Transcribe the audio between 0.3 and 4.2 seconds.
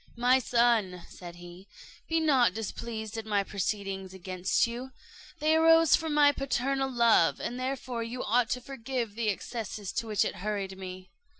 son," said he, "be not displeased at my proceedings